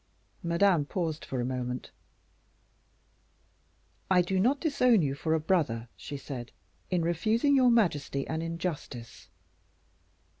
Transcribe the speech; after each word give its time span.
Madame 0.41 0.83
paused 0.83 1.23
for 1.23 1.39
a 1.39 1.45
moment. 1.45 1.91
"I 4.09 4.23
do 4.23 4.39
not 4.39 4.59
disown 4.59 5.03
you 5.03 5.13
for 5.13 5.35
a 5.35 5.39
brother," 5.39 5.89
she 5.95 6.17
said, 6.17 6.51
"in 6.89 7.03
refusing 7.03 7.55
your 7.55 7.69
majesty 7.69 8.25
an 8.27 8.41
injustice." 8.41 9.29